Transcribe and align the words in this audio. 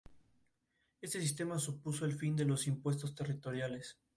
Este 0.99 1.21
sistema 1.21 1.59
supuso 1.59 2.05
el 2.05 2.13
fin 2.13 2.35
de 2.35 2.43
los 2.45 2.65
impuestos 2.65 3.13
territoriales. 3.13 3.99